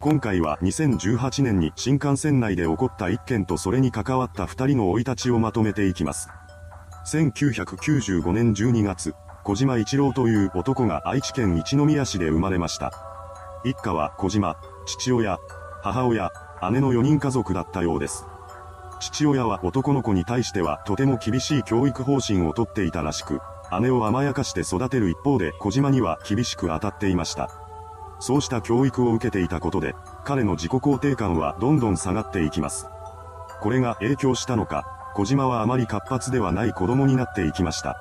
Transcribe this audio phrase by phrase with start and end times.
[0.00, 6.28] 今回は2018年に新幹線内で起こった一件とそれに関わった二人の生い立ちをまとめていきます。
[7.04, 12.92] 1995年12月、小島一郎という男が愛知県一宮市で生まれました。
[13.64, 14.56] 一家は小島、
[14.86, 15.38] 父親、
[15.82, 16.30] 母親、
[16.70, 18.24] 姉の4人家族だったようです。
[19.00, 23.40] 父親は男の子に対してはとても厳しい教育方針をとっていたらしく、
[23.80, 27.67] 姉を甘やかして育てる一方で小島には厳しく当たっていました。
[28.20, 29.94] そうした教育を受けていたことで、
[30.24, 32.86] 彼の自己肯定感はどんどん下がっていきます。
[33.60, 34.84] これが影響したのか、
[35.14, 37.96] 小島はあまり活発ではない子供になっていきました。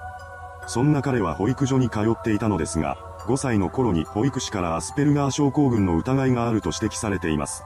[0.67, 7.63] そんな彼は保育所に通っていたのですが、5歳の頃に保育士からアスペルガー症候群の疑いがあると指摘されています。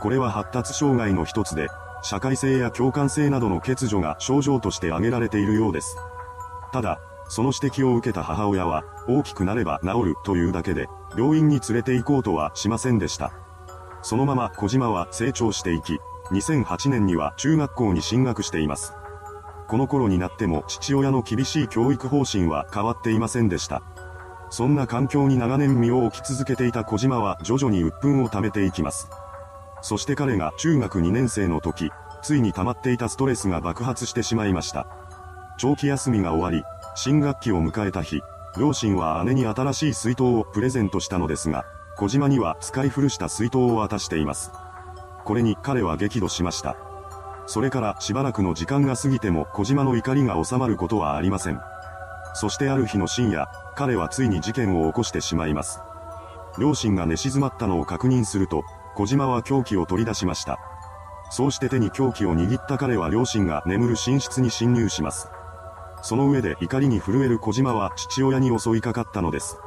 [0.00, 1.68] これは発達障害の一つで、
[2.02, 5.96] 社会性や共感性などの欠如が症状として挙げられているようです。
[6.72, 13.32] ただ、その指摘を受けた母親は、大きくなれば治るというだけで、病院に連れて行こうとはしませんでした。
[14.02, 15.98] そのまま小島は成長していき、
[16.30, 18.94] 2008年には中学校に進学しています。
[19.68, 23.82] この頃になっても父親の厳しい教育方針は変わっていませんでした。
[24.50, 29.08] そんな環境に長年身を置き続けていた小島は徐々に鬱憤を溜めていきます。
[29.82, 31.90] そして彼が中学2年生の時、
[32.22, 34.86] ついに溜まっていたストレスが爆発してしまいました。
[35.56, 36.64] 長期休みが終わり、
[36.96, 38.22] 新学期を迎えた日、
[38.58, 41.64] 両親は姉に新しい水筒をプレゼントしたのですが、
[41.96, 44.52] 小島には使い古した水筒を渡しています。
[45.24, 46.76] これに彼は激怒しました。
[47.46, 51.60] それからしばらくの時間が過ぎても小島の怒りが収まることはありません。
[52.34, 55.80] そしてある日の深夜、彼はついに事件を起こしてしまいます。
[56.58, 58.64] 両親が寝静まったのを確認すると、
[58.96, 60.58] 小島は凶器を取り出しました。
[61.30, 65.28] そうして手に凶器を握った彼は両親が眠る寝室に侵入します。
[66.02, 69.58] その上で怒りに震える小島は父親に襲いかかったのです。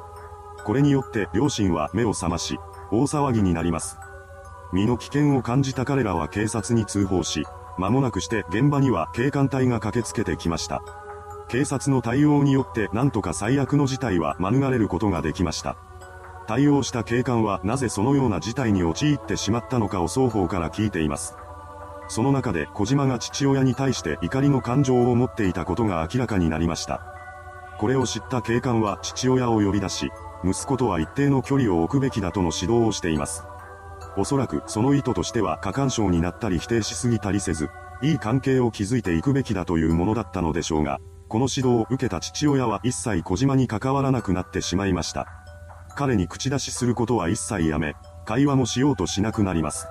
[0.66, 2.60] これによって両親は目を覚まし、
[2.92, 3.98] 大騒ぎになります。
[4.72, 7.46] 身の危険を感じた彼らは警察に通報し、
[7.78, 10.82] 間もなくして現場には警官隊が駆けつけてきました。
[11.48, 15.76] 警察の対応によってなんとか最悪の事態は免れることができました。
[16.48, 21.36] 対応した警官はなぜそのような事態に陥ってしまったのかを双方から聞いています。
[22.08, 27.02] その中で小島が父親に対して怒りの感情を持っていたことが明らかになりました。
[27.80, 30.12] これを知った警官は父親を呼び出し、
[30.44, 33.44] 息子とは一定の距離を置くべきだとの指導をしています。
[34.16, 37.70] おそらくその意図としては過干渉になったり否定しすぎたりせず、
[38.02, 41.00] いい関係を築いていくべきだというものだったのでしょうが、
[41.30, 45.28] この指導を受けた父親は一切小島に関わらなくなってしまいました。
[45.96, 49.88] 彼に口出しすることは一切やめ、会話もしようとしなくなります。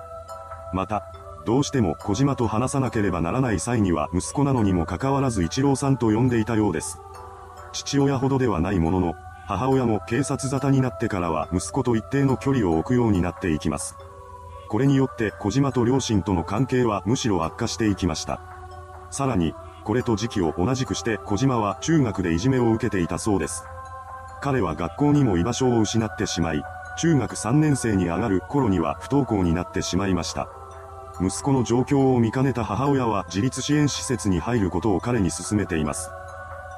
[0.73, 1.03] また、
[1.45, 6.99] どうしても小島と話さなければならない際には息子なのにもかかわらず一郎さんと呼んでいたようです。
[7.73, 9.15] 父親ほどではないものの、
[9.45, 13.97] 母親も警察沙汰になってからは息子と一定の距離を置くようになっていきます。
[14.69, 18.39] これによって小島と両親との関係はむしろ悪化していきました。
[19.11, 19.53] さらに、
[19.83, 23.65] これと時期を同じくして小島は中学でいじめを受けていたそうです。
[24.41, 26.63] 彼は学校にも居場所を失ってしまい、
[26.97, 30.47] 中学3年生に上がる頃には不登校になってしまいました。
[31.25, 36.09] 息子の状況を見かねた母親は自立支援施設に入ることを彼に勧めています。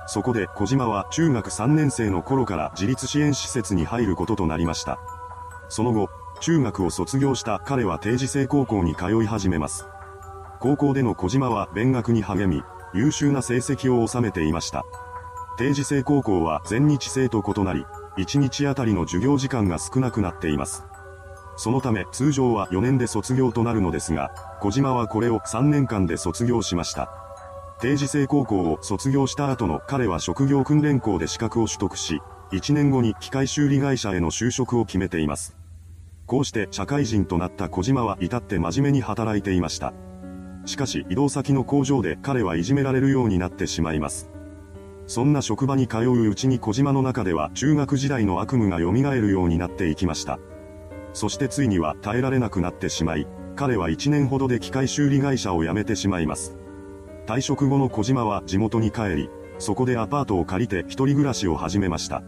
[0.08, 5.00] そこで小島は中学3年生の頃から自立支援施設に入ることとなりました。
[5.68, 6.10] その後、
[6.42, 9.88] 中学を卒業した彼は定時制高校に通い始めます。
[10.60, 12.64] 高校での小島は勉学に励み、
[12.94, 14.86] 優秀な成績を収めていました。
[15.58, 17.86] 定時制高校は全日制と異なり、
[18.18, 20.84] 1日あたりの授業時間が少なくなっています。
[21.58, 27.10] そのため通常は4年で卒業となるのですが、小島はこれを3年間で卒業しました。
[27.80, 32.22] 定時制高校を卒業した後の彼は職業訓練校で資格を取得し、
[32.52, 35.56] 1年後に機械修理会社への就職を決めています。
[36.26, 39.94] こうして社会人となった小島は至って真面目に働いていました。
[40.66, 44.30] しかし移動先の工場で彼はいじめられるようになってしまいます。
[45.08, 50.40] そんな職場に通ううちに小島の中では中学時代の悪夢が蘇るようになっていきました。
[51.16, 53.26] そしてついには耐えられなくなってしまい、
[53.56, 56.58] 彼は1年ほどで機械修理会社を辞めてしまいます。
[57.26, 62.22] 退職後の小島は地元に帰り、そこでアパートを借りて一人暮らしを始めました。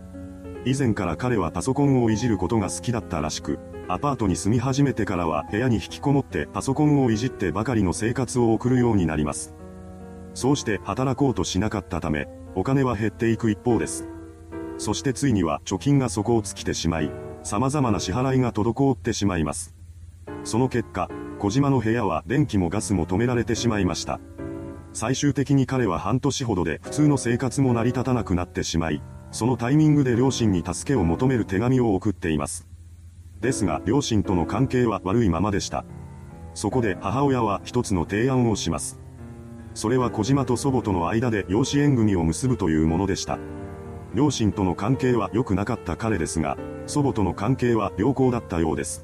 [0.63, 3.59] 以前から彼はパソコンをいじることが好きだったらしく、
[3.89, 9.53] アパートに住み始めてからは部屋に引きこもってパソコンをいじってばかりの生活を送るようになります。
[10.33, 14.07] そうして働こうとしなかったため、お金は減っていく一方です。
[14.77, 17.11] そしてついには貯金が底を尽きてしまい、
[17.47, 19.73] 様々な支払いが滞ってしまいます。
[20.43, 21.09] その結果、
[21.39, 24.19] 小島の部屋は電気もガスも止められてしまいました。
[24.91, 29.01] 最終的に彼は半年ほどで普通の生活も成り立たなくなってしまい、
[29.31, 32.67] そのタイミングで両親に助けを求める手紙を送っています。
[33.39, 35.85] ですが両親との関係は悪いままでした。
[36.53, 38.99] そこで母親は一つの提案をします。
[39.73, 43.39] それは小島と祖母との間で養子縁組を結ぶというものでした。
[44.17, 49.03] 両親との関係は良くなかった彼ですが、祖母との関係は良好だったようです。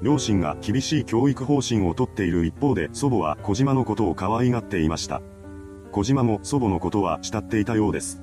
[0.00, 5.20] 両親が厳しい教育方針をとっている一方で祖母は小島のことを可愛がっていました。
[5.92, 8.22] 小島も祖母のことは慕っていたようです。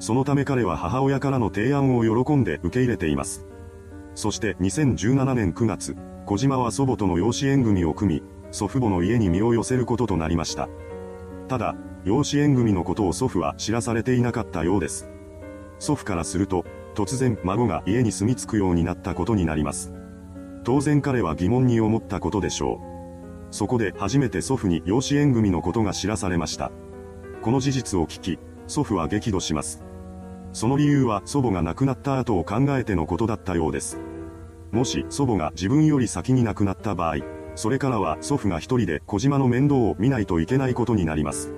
[0.00, 3.46] そのため彼は母親からの提案を喜んで受け入れています。
[4.14, 5.96] そして2017年9月、
[6.26, 10.68] 小島は祖母との養子縁組を組み、祖父母の家に身を寄せることとなりました。
[11.48, 11.74] ただ、
[12.04, 15.08] 養子縁組のことを祖父は知らされていなかったようです。
[15.78, 16.64] 祖父からすると、
[16.94, 19.92] 突然孫が家に住み着くようになったことになります。
[20.64, 23.54] 当然彼は疑問に思ったことでしょう。
[23.54, 26.70] そこで初めて祖父に養子縁組のことが知らされました。
[27.40, 29.82] この事実を聞き、祖父は激怒します。
[30.52, 33.98] その理由は祖母が亡くなった後を考えてのことだったようです。
[34.72, 37.16] もし祖母が自分より先に亡くなった場合、
[37.54, 41.54] それからは祖父が一人で小島の面倒を見ないといけないことになります。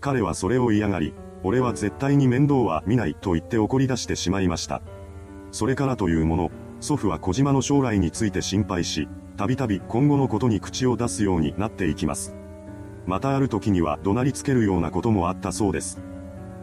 [0.00, 1.12] 彼はそれを嫌がり、
[1.44, 4.82] 俺は絶対に面倒は見ないと言って怒り出してしまいました。
[5.50, 6.50] それからというもの、
[6.80, 12.34] 祖父は小島の将来について心配し、たびたび今後のことに口を出すようになっていきます。
[13.06, 16.00] またある時には怒鳴りつけるようなこともあったそうです。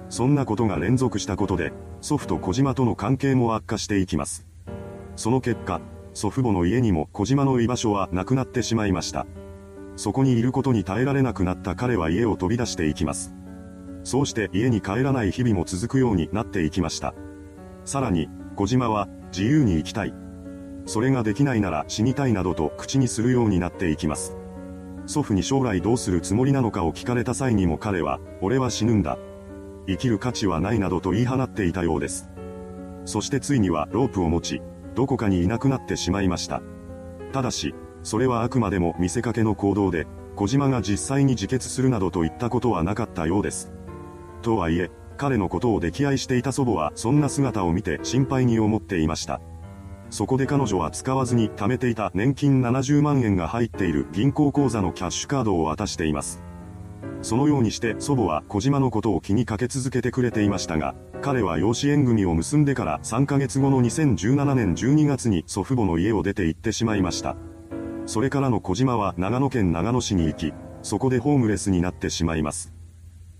[0.09, 4.45] そんなことが連続したことで、祖父と小島との関係も悪化していきます。
[5.15, 5.81] その結果、
[6.13, 9.25] 祖父母の家にも小島の居場所はなくなってしまいました。
[9.95, 13.33] そこにいることに耐えられなくなった彼は家を飛び出していきます。
[14.05, 17.15] そうして家に帰らない日々も続くようになっていきました。
[17.85, 20.13] さらに、小島は、自由に生きたい。
[20.85, 24.37] それができないなら死にたいなどと口にするようになっていきます。
[25.07, 29.17] 祖父に将来どうするつもりなのかを聞かれた際にも彼は、俺は死ぬんだ。
[29.87, 32.29] 生きる価値はないなどと言い放っていたようです。
[33.05, 34.61] そしてついにはロープを持ち、
[34.93, 36.61] どこかにいなくなってしまいました。
[37.33, 37.73] ただし、
[38.03, 40.05] それはあくまでも見せかけの行動で、
[40.35, 43.71] 小島が実際に自決するなどといったことはなかったようです。
[44.45, 49.41] とはいえ、彼のことを溺愛していた祖母はそんな姿を見て心配に思っていました。
[50.11, 56.43] そこで彼女は使わずに貯めていた年金70万円が入っている銀行口座のキャッシュカードを渡しています。
[57.23, 60.93] そのようにして祖母は小島のことを気にかけ続けてくれていましたが、
[61.23, 67.35] 彼は養子縁組を結んでから3ヶ月後の2017年12月に祖父母の家を出て行ってしまいました。
[68.05, 70.53] それからの小島は長野県長野市に行き、
[70.83, 72.74] そこでホームレスになってしまいます。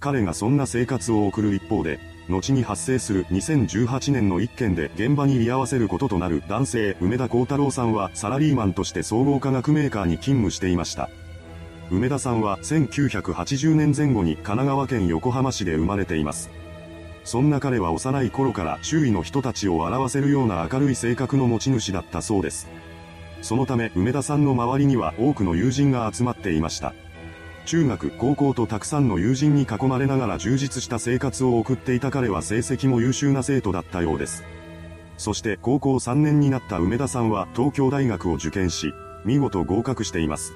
[0.06, 2.00] 彼がそんな生活を送る一方で、
[2.30, 11.10] 後に発生する2018年の一件で現場に居合わせることとなる男性梅田幸太郎さんはサラリーマンとして総合化学メーカーに勤務していました。
[11.90, 16.52] 梅田さんは1980年前後に神奈川県横浜市で生まれています。
[17.24, 22.68] そんな彼は幼い頃から周囲の人たちを笑わせるような明るい性格の持ち主だったそうです。
[23.42, 26.94] そのため梅田さんの周りには多くの友人が集まっていました。
[27.66, 34.44] 中学、高校とたくさんの友人に囲まれながら充実した生活を送っていた彼は成績も優秀な生徒だったようです。
[35.18, 38.94] そして高校3年になった梅田さんは東京大学を受験し、
[39.26, 40.54] 見事合格しています。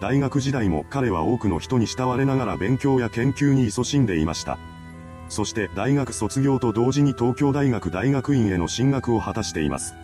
[0.00, 4.58] 大学時代も彼は多くの人に慕われながら勉強や研究に勤しんでいました。
[5.28, 9.94] そして大学卒業と同時に東京大学大学院への進学を果たしています。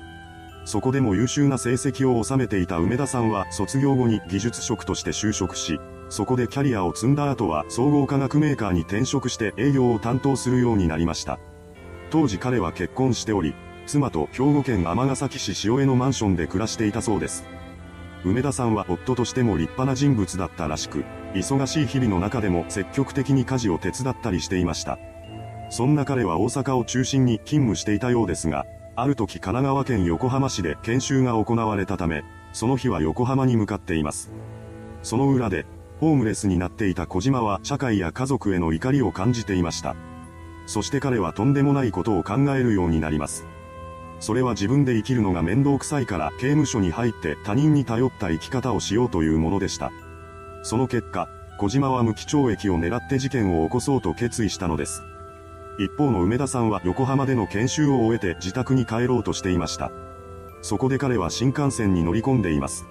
[0.65, 11.39] そこでも優秀な成績を収めていた梅田さんは卒業後に技術職として就職し、そこでキャリアを積んだ後は総合化学メーカーに転職して営業を担当するようになりました。
[12.11, 13.55] 当時彼は結婚しており、
[13.87, 17.45] 妻と兵庫県尼崎市塩江のマンションで暮らしていたそうです。
[18.25, 24.99] 梅田さんは夫としても立派な人物だったらしく、忙しい日々の中でも積極的に家事を手伝ったりしていました。
[25.71, 34.33] そんな彼は大阪を中心に勤務していたようですが、ある時神奈川県横浜市で研修が行われたため、その日は横浜に向かっています。
[35.03, 35.67] その裏で、
[36.01, 39.97] ホームレスになっていた小島は社会や家族への怒りを感じていました。
[40.67, 43.47] そして彼はとんでもないことを考えるようになります。
[44.19, 49.93] それは自分で生きるのが面倒くさいから刑務所に入って他人に頼った生き方をしようというものでした。
[50.63, 55.03] その結果、小島は無期懲役を狙って事件を起こそうと決意したのです。
[55.79, 59.91] 一方の梅田さんは横浜での研修を終えて自宅に帰ろうとしていました。
[60.63, 62.87] そこで彼は新幹線に乗り込んでいます。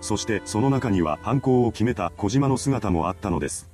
[0.00, 3.70] そしてその中には犯行を決めた小島の姿もあったのです。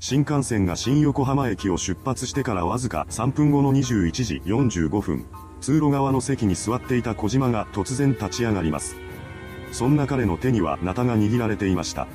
[0.00, 5.26] 新幹線が新横浜駅を出発してからわずか3分後の21時45分、
[5.60, 8.96] 通路側の席に座っていた小島が突然立ち上がります。
[9.72, 12.06] そんな彼の手にはナタが握られていました。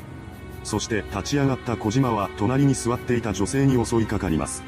[0.63, 4.63] そして立ち上がった小島は隣に座っていた女性に襲いかかります。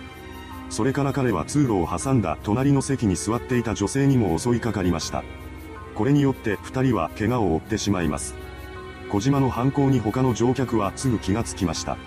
[0.70, 5.24] それから彼は通路を挟んだ隣の席に座っていた女性にも襲いかかりました。
[5.94, 8.36] これによって二人は怪我を負ってしまいます。
[9.10, 11.98] 小島の犯行に他の乗客はすぐ気がつきました。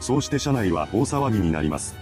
[0.00, 1.96] そうして車内は大騒ぎになります。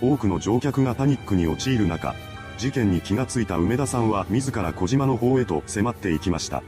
[0.00, 2.14] 多くの乗客がパニックに陥る中、
[2.58, 6.62] 事件に気がついた梅田さんは自ら小島の方へと迫っていきました。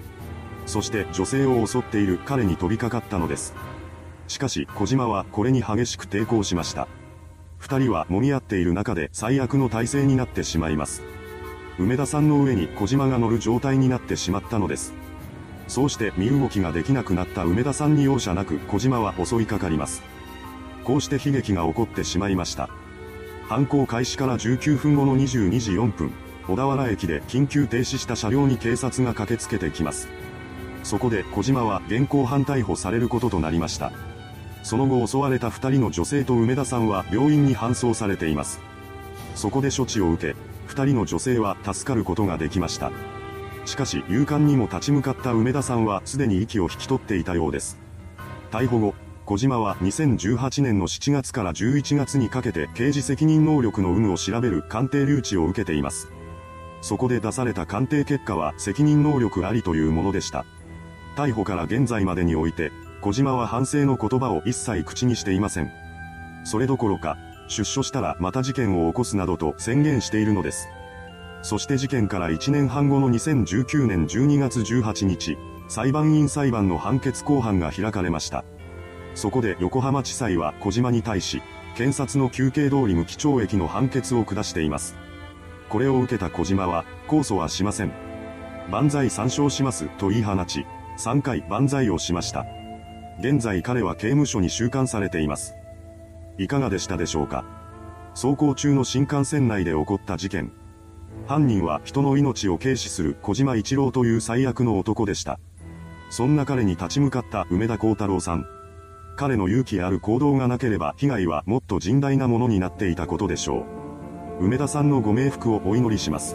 [0.66, 3.54] そして女性を襲っている彼に飛びかかったのです。
[4.26, 6.88] しかし小島はこれに激しく抵抗しました。
[7.56, 11.02] 二人は揉み合っている中で最悪の体勢になってしまいます。
[11.78, 14.92] 梅田さんの上に小島が乗る状態になってしまったのです。
[15.68, 20.02] そうして身動きができなくなった梅田さんに容赦なく小島は襲いかかります。
[20.82, 22.70] こうして悲劇が起こってしまいました。
[23.48, 26.10] 犯行開始から19分後の22時4分、
[26.46, 30.08] 小田原駅で緊急停止した車両に警察が駆けつけてきます。
[30.82, 33.92] そこで小島は現行犯逮捕されることとなりました。
[34.62, 38.60] その後襲われた2人の女性と梅田さんは病院に搬送されています。
[39.34, 42.90] そこで処置を受け、2人の女性は助かることができました。
[43.68, 47.78] しかし勇敢にも立ち向かった梅田さんはすでに息を引き取っていたようです。
[48.50, 48.94] 逮捕後、
[49.26, 56.08] 小島は2018年の7月から11月にかけて刑事責任能力の有無を調べる鑑定留置を受けています。
[56.80, 60.46] そこで出された鑑定結果は責任能力ありというものでした。
[61.14, 62.72] 逮捕から現在までにおいて、
[63.02, 65.70] 小島は反省の言葉を一切口にしていません。
[66.44, 70.68] それどころか、出所したらまた事件を起こすなどと宣言しているのです。
[71.42, 78.44] そして事件から1年半後の2019年12月18日、裁判員裁判の判決公判が開かれました。
[79.14, 81.42] そこで横浜地裁は小島に対し、
[81.76, 84.96] 検察の休憩通り無期懲役の判決を下しています。
[85.68, 87.92] これを受けた小島は、控訴はしません。
[88.70, 90.66] 万歳参照しますと言い放ち、
[90.98, 92.46] 3回万歳をしました。
[93.20, 95.54] 現在彼は刑務所に収監されています。
[96.38, 97.44] いかがでしたでしょうか
[98.14, 100.52] 走行中の新幹線内で起こった事件。
[101.28, 105.38] 犯人は人の命を軽視する小島一郎という最悪の男でした。
[106.08, 108.46] そんな彼に立ち向かった梅田幸太郎さん。
[109.14, 113.66] 彼の勇気ある行動がなければ被害はもっと甚大なものになっていたことでしょ
[114.40, 114.46] う。
[114.46, 116.34] 梅田さんのご冥福をお祈りします。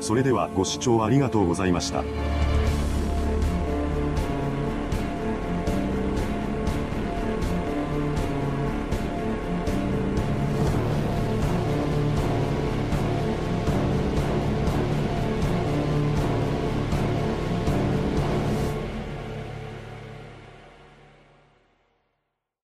[0.00, 2.02] それではご視聴ありがとうございました。